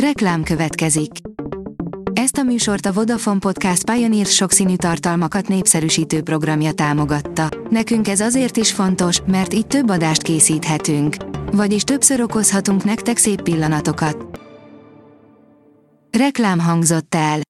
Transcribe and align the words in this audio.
Reklám 0.00 0.42
következik. 0.42 1.10
Ezt 2.12 2.36
a 2.36 2.42
műsort 2.42 2.86
a 2.86 2.92
Vodafone 2.92 3.38
Podcast 3.38 3.90
Pioneer 3.90 4.26
sokszínű 4.26 4.76
tartalmakat 4.76 5.48
népszerűsítő 5.48 6.22
programja 6.22 6.72
támogatta. 6.72 7.48
Nekünk 7.70 8.08
ez 8.08 8.20
azért 8.20 8.56
is 8.56 8.72
fontos, 8.72 9.20
mert 9.26 9.54
így 9.54 9.66
több 9.66 9.90
adást 9.90 10.22
készíthetünk. 10.22 11.16
Vagyis 11.52 11.82
többször 11.82 12.20
okozhatunk 12.20 12.84
nektek 12.84 13.16
szép 13.16 13.42
pillanatokat. 13.42 14.40
Reklám 16.18 16.58
hangzott 16.58 17.14
el. 17.14 17.40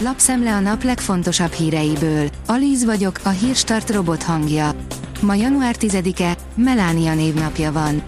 Lapszemle 0.00 0.54
a 0.54 0.60
nap 0.60 0.82
legfontosabb 0.82 1.52
híreiből. 1.52 2.28
Alíz 2.46 2.84
vagyok, 2.84 3.20
a 3.24 3.28
hírstart 3.28 3.90
robot 3.90 4.22
hangja. 4.22 4.74
Ma 5.20 5.34
január 5.34 5.76
10-e, 5.78 6.36
Melánia 6.54 7.14
névnapja 7.14 7.72
van. 7.72 8.02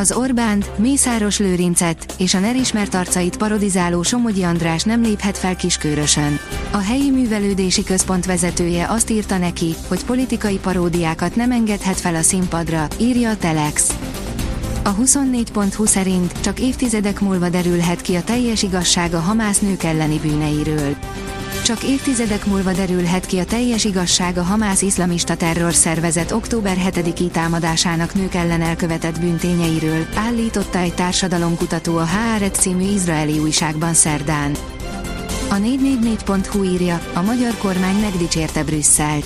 Az 0.00 0.12
Orbánt, 0.12 0.78
Mészáros 0.78 1.38
Lőrincet 1.38 2.14
és 2.18 2.34
a 2.34 2.38
nerismert 2.38 2.94
arcait 2.94 3.36
parodizáló 3.36 4.02
Somogyi 4.02 4.42
András 4.42 4.82
nem 4.82 5.02
léphet 5.02 5.38
fel 5.38 5.56
Kiskörösön. 5.56 6.38
A 6.70 6.76
helyi 6.76 7.10
művelődési 7.10 7.84
központ 7.84 8.26
vezetője 8.26 8.86
azt 8.88 9.10
írta 9.10 9.38
neki, 9.38 9.74
hogy 9.88 10.04
politikai 10.04 10.58
paródiákat 10.58 11.36
nem 11.36 11.50
engedhet 11.50 12.00
fel 12.00 12.14
a 12.14 12.22
színpadra, 12.22 12.86
írja 13.00 13.30
a 13.30 13.36
Telex. 13.36 13.96
A 14.84 14.94
24.20 14.94 15.86
szerint 15.86 16.40
csak 16.40 16.60
évtizedek 16.60 17.20
múlva 17.20 17.48
derülhet 17.48 18.00
ki 18.00 18.14
a 18.14 18.22
teljes 18.22 18.62
igazság 18.62 19.14
a 19.14 19.20
Hamász 19.20 19.58
nők 19.58 19.82
elleni 19.82 20.18
bűneiről. 20.18 20.96
Csak 21.70 21.82
évtizedek 21.82 22.46
múlva 22.46 22.72
derülhet 22.72 23.26
ki 23.26 23.38
a 23.38 23.44
teljes 23.44 23.84
igazság 23.84 24.38
a 24.38 24.42
Hamász 24.42 24.82
iszlamista 24.82 25.36
terrorszervezet 25.36 26.32
október 26.32 26.76
7-i 26.90 27.30
támadásának 27.30 28.14
nők 28.14 28.34
ellen 28.34 28.60
elkövetett 28.60 29.20
bűntényeiről, 29.20 30.06
állította 30.14 30.78
egy 30.78 30.94
társadalomkutató 30.94 31.96
a 31.96 32.04
Haaretz 32.04 32.58
című 32.58 32.82
izraeli 32.82 33.38
újságban 33.38 33.94
szerdán. 33.94 34.52
A 35.48 35.54
444.hu 35.54 36.62
írja, 36.64 37.00
a 37.14 37.22
magyar 37.22 37.54
kormány 37.58 38.00
megdicsérte 38.00 38.64
Brüsszelt. 38.64 39.24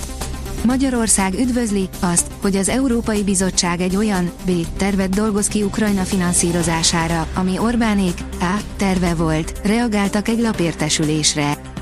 Magyarország 0.64 1.34
üdvözli 1.34 1.88
azt, 2.00 2.26
hogy 2.42 2.56
az 2.56 2.68
Európai 2.68 3.22
Bizottság 3.22 3.80
egy 3.80 3.96
olyan 3.96 4.30
B 4.46 4.50
tervet 4.76 5.10
dolgoz 5.10 5.48
ki 5.48 5.62
Ukrajna 5.62 6.02
finanszírozására, 6.02 7.26
ami 7.34 7.58
Orbánék 7.58 8.18
A 8.40 8.60
terve 8.76 9.14
volt, 9.14 9.60
reagáltak 9.62 10.28
egy 10.28 10.40
lapértesülésre. 10.40 11.72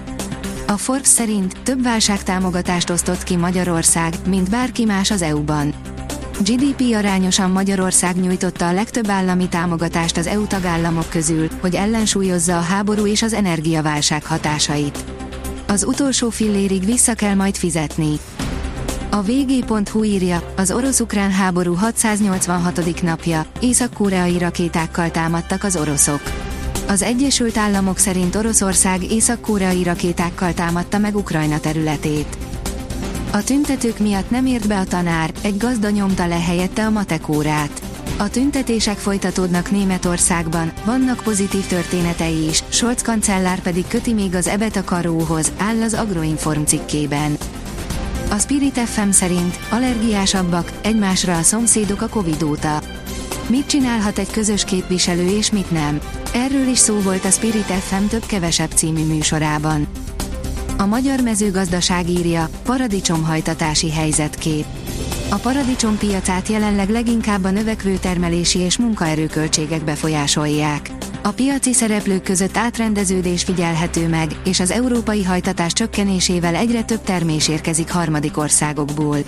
A 0.73 0.77
Forbes 0.77 1.09
szerint 1.09 1.57
több 1.63 1.83
válságtámogatást 1.83 2.91
osztott 2.91 3.23
ki 3.23 3.37
Magyarország, 3.37 4.15
mint 4.29 4.51
bárki 4.51 4.85
más 4.85 5.11
az 5.11 5.23
EU-ban. 5.23 5.75
GDP 6.41 6.95
arányosan 6.95 7.51
Magyarország 7.51 8.21
nyújtotta 8.21 8.69
a 8.69 8.73
legtöbb 8.73 9.09
állami 9.09 9.49
támogatást 9.49 10.17
az 10.17 10.27
EU 10.27 10.47
tagállamok 10.47 11.09
közül, 11.09 11.49
hogy 11.61 11.75
ellensúlyozza 11.75 12.57
a 12.59 12.61
háború 12.61 13.07
és 13.07 13.23
az 13.23 13.33
energiaválság 13.33 14.25
hatásait. 14.25 15.05
Az 15.67 15.85
utolsó 15.85 16.31
fillérig 16.31 16.85
vissza 16.85 17.15
kell 17.15 17.35
majd 17.35 17.57
fizetni. 17.57 18.19
A 19.11 19.23
vg.hu 19.23 20.05
írja, 20.05 20.53
az 20.57 20.71
orosz-ukrán 20.71 21.31
háború 21.31 21.75
686. 21.75 23.03
napja, 23.03 23.47
észak-koreai 23.61 24.39
rakétákkal 24.39 25.11
támadtak 25.11 25.65
az 25.65 25.77
oroszok. 25.77 26.52
Az 26.87 27.03
Egyesült 27.03 27.57
Államok 27.57 27.99
szerint 27.99 28.35
Oroszország 28.35 29.13
észak-koreai 29.13 29.83
rakétákkal 29.83 30.55
támadta 30.55 30.99
meg 30.99 31.17
Ukrajna 31.17 31.61
területét. 31.61 32.37
A 33.33 33.45
tüntetők 33.45 33.99
miatt 33.99 34.31
nem 34.31 34.47
ért 34.47 34.69
be 34.69 34.79
a 34.79 34.85
tanár, 34.85 35.31
egy 35.43 35.57
gazda 35.57 35.91
nyomta 35.91 36.27
le 36.27 36.41
helyette 36.41 36.87
a 36.87 36.91
matekórát. 36.91 37.83
A 38.19 38.31
tüntetések 38.31 38.97
folytatódnak 38.97 39.71
Németországban, 39.71 40.73
vannak 40.85 41.23
pozitív 41.23 41.67
történetei 41.67 42.49
is, 42.49 42.63
Scholz 42.69 43.03
kancellár 43.03 43.61
pedig 43.61 43.87
köti 43.87 44.13
még 44.13 44.35
az 44.35 44.47
ebet 44.47 44.77
a 44.77 44.85
karóhoz, 44.85 45.53
áll 45.57 45.83
az 45.83 45.95
Agroinform 45.95 46.63
cikkében. 46.63 47.37
A 48.31 48.39
Spirit 48.39 48.79
FM 48.79 49.09
szerint 49.09 49.59
allergiásabbak, 49.71 50.73
egymásra 50.83 51.37
a 51.37 51.43
szomszédok 51.43 52.01
a 52.01 52.09
Covid 52.09 52.43
óta. 52.43 52.92
Mit 53.49 53.67
csinálhat 53.67 54.19
egy 54.19 54.31
közös 54.31 54.65
képviselő 54.65 55.37
és 55.37 55.51
mit 55.51 55.71
nem? 55.71 56.01
Erről 56.35 56.67
is 56.67 56.79
szó 56.79 57.01
volt 57.01 57.25
a 57.25 57.31
Spirit 57.31 57.65
FM 57.65 58.05
több-kevesebb 58.09 58.71
című 58.71 59.05
műsorában. 59.05 59.87
A 60.79 60.87
magyar 60.87 61.21
mezőgazdaság 61.21 62.09
írja, 62.09 62.49
paradicsomhajtatási 62.63 63.91
helyzetkép. 63.91 64.65
A 65.31 65.37
paradicsom 65.37 65.99
piacát 65.99 66.49
jelenleg 66.49 66.91
leginkább 66.91 67.45
a 67.45 67.51
növekvő 67.51 67.97
termelési 67.97 68.59
és 68.59 68.79
munkaerőköltségek 68.79 69.85
befolyásolják. 69.85 70.91
A 71.23 71.31
piaci 71.31 71.73
szereplők 71.73 72.23
között 72.23 72.57
átrendeződés 72.57 73.43
figyelhető 73.43 74.09
meg, 74.09 74.31
és 74.45 74.61
az 74.61 74.71
európai 74.71 75.25
hajtatás 75.25 75.73
csökkenésével 75.73 76.55
egyre 76.55 76.83
több 76.83 77.03
termés 77.03 77.49
érkezik 77.49 77.91
harmadik 77.91 78.37
országokból. 78.37 79.19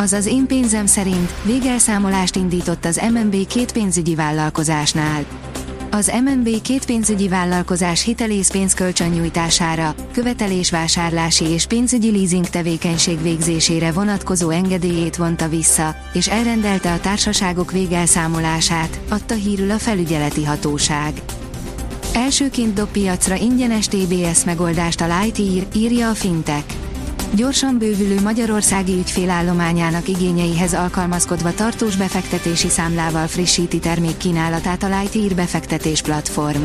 Azaz 0.00 0.26
én 0.26 0.46
pénzem 0.46 0.86
szerint 0.86 1.32
végelszámolást 1.42 2.36
indított 2.36 2.84
az 2.84 3.00
MNB 3.12 3.46
két 3.46 3.72
pénzügyi 3.72 4.14
vállalkozásnál. 4.14 5.24
Az 5.90 6.12
MNB 6.24 6.60
két 6.62 6.84
pénzügyi 6.84 7.28
vállalkozás 7.28 8.04
hitelészpénz 8.04 8.74
kölcsönnyújtására, 8.74 9.94
követelésvásárlási 10.12 11.44
és 11.44 11.66
pénzügyi 11.66 12.10
leasing 12.10 12.48
tevékenység 12.48 13.22
végzésére 13.22 13.92
vonatkozó 13.92 14.50
engedélyét 14.50 15.16
vonta 15.16 15.48
vissza, 15.48 15.96
és 16.12 16.28
elrendelte 16.28 16.92
a 16.92 17.00
társaságok 17.00 17.72
végelszámolását, 17.72 19.00
adta 19.08 19.34
hírül 19.34 19.70
a 19.70 19.78
felügyeleti 19.78 20.44
hatóság. 20.44 21.22
Elsőként 22.14 22.74
dob 22.74 22.88
piacra 22.88 23.34
ingyenes 23.34 23.88
TBS 23.88 24.44
megoldást 24.44 25.00
a 25.00 25.18
Lightyear, 25.20 25.66
írja 25.74 26.10
a 26.10 26.14
Fintech. 26.14 26.79
Gyorsan 27.34 27.78
bővülő 27.78 28.20
magyarországi 28.20 28.92
ügyfélállományának 28.92 30.08
igényeihez 30.08 30.74
alkalmazkodva 30.74 31.54
tartós 31.54 31.96
befektetési 31.96 32.68
számlával 32.68 33.26
frissíti 33.26 33.78
termékkínálatát 33.78 34.82
a 34.82 34.98
Lightyear 34.98 35.34
befektetés 35.34 36.02
platform. 36.02 36.62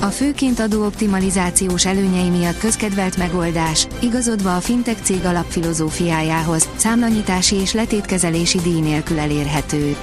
A 0.00 0.06
főként 0.06 0.60
adóoptimalizációs 0.60 1.86
előnyei 1.86 2.28
miatt 2.28 2.58
közkedvelt 2.58 3.16
megoldás, 3.16 3.86
igazodva 4.00 4.56
a 4.56 4.60
fintech 4.60 5.02
cég 5.02 5.24
alapfilozófiájához, 5.24 6.68
számlanyítási 6.76 7.56
és 7.56 7.72
letétkezelési 7.72 8.58
díj 8.58 8.80
nélkül 8.80 9.18
elérhető. 9.18 9.96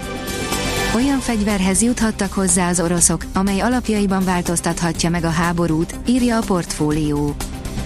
Olyan 0.95 1.19
fegyverhez 1.19 1.81
juthattak 1.81 2.33
hozzá 2.33 2.69
az 2.69 2.79
oroszok, 2.79 3.25
amely 3.33 3.59
alapjaiban 3.59 4.23
változtathatja 4.23 5.09
meg 5.09 5.23
a 5.23 5.29
háborút, 5.29 5.95
írja 6.07 6.37
a 6.37 6.43
portfólió. 6.45 7.35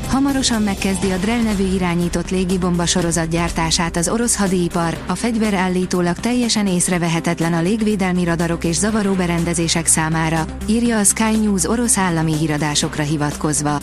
Hamarosan 0.07 0.61
megkezdi 0.61 1.11
a 1.11 1.17
Drell 1.17 1.41
nevű 1.41 1.73
irányított 1.73 2.29
légibomba 2.29 2.85
sorozat 2.85 3.29
gyártását 3.29 3.97
az 3.97 4.09
orosz 4.09 4.35
hadipar, 4.35 4.97
a 5.07 5.15
fegyver 5.15 5.53
állítólag 5.53 6.15
teljesen 6.15 6.67
észrevehetetlen 6.67 7.53
a 7.53 7.61
légvédelmi 7.61 8.23
radarok 8.23 8.63
és 8.63 8.75
zavaró 8.75 9.13
berendezések 9.13 9.87
számára, 9.87 10.45
írja 10.65 10.99
a 10.99 11.03
Sky 11.03 11.37
News 11.37 11.69
orosz 11.69 11.97
állami 11.97 12.35
híradásokra 12.35 13.03
hivatkozva. 13.03 13.79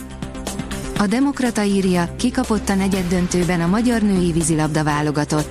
A 0.99 1.07
Demokrata 1.07 1.63
írja, 1.63 2.15
kikapott 2.17 2.69
a 2.69 2.75
negyed 2.75 3.09
döntőben 3.09 3.61
a 3.61 3.67
magyar 3.67 4.03
női 4.03 4.33
vízilabda 4.33 4.85
válogatott. 4.85 5.51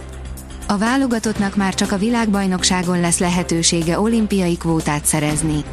A 0.68 0.78
válogatottnak 0.78 1.56
már 1.56 1.74
csak 1.74 1.92
a 1.92 1.98
világbajnokságon 1.98 3.00
lesz 3.00 3.18
lehetősége 3.18 4.00
olimpiai 4.00 4.58
kvótát 4.58 5.06
szerezni. 5.06 5.64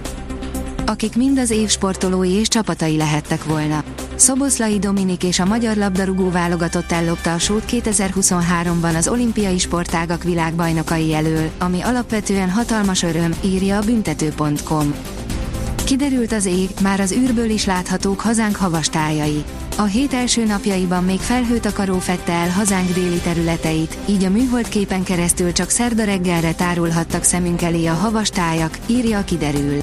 Akik 0.86 1.16
mind 1.16 1.38
az 1.38 1.50
év 1.50 1.68
sportolói 1.68 2.30
és 2.30 2.48
csapatai 2.48 2.96
lehettek 2.96 3.44
volna. 3.44 3.84
Szoboszlai 4.16 4.78
Dominik 4.78 5.22
és 5.24 5.38
a 5.38 5.44
magyar 5.44 5.76
labdarúgó 5.76 6.30
válogatott 6.30 6.92
ellopta 6.92 7.32
a 7.32 7.38
sót 7.38 7.62
2023-ban 7.68 8.96
az 8.96 9.08
olimpiai 9.08 9.58
sportágak 9.58 10.22
világbajnokai 10.22 11.14
elől, 11.14 11.50
ami 11.58 11.80
alapvetően 11.80 12.50
hatalmas 12.50 13.02
öröm, 13.02 13.34
írja 13.44 13.76
a 13.78 13.82
büntető.com. 13.82 14.94
Kiderült 15.84 16.32
az 16.32 16.44
ég, 16.44 16.68
már 16.82 17.00
az 17.00 17.12
űrből 17.12 17.50
is 17.50 17.64
láthatók 17.64 18.20
hazánk 18.20 18.56
havastájai. 18.56 19.44
A 19.76 19.82
hét 19.82 20.12
első 20.12 20.44
napjaiban 20.44 21.04
még 21.04 21.18
felhőtakaró 21.18 21.98
fette 21.98 22.32
el 22.32 22.50
hazánk 22.50 22.90
déli 22.92 23.18
területeit, 23.18 23.96
így 24.06 24.24
a 24.24 24.30
műhold 24.30 24.68
képen 24.68 25.02
keresztül 25.02 25.52
csak 25.52 25.70
szerda 25.70 26.04
reggelre 26.04 26.52
tárulhattak 26.52 27.22
szemünk 27.22 27.62
elé 27.62 27.86
a 27.86 27.94
havastájak, 27.94 28.78
írja 28.86 29.18
a 29.18 29.24
kiderül. 29.24 29.82